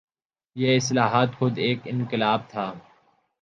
یہ 0.55 0.75
اصلاحات 0.75 1.27
خود 1.39 1.57
ایک 1.57 1.79
انقلاب 1.85 2.49
تھا۔ 2.49 2.73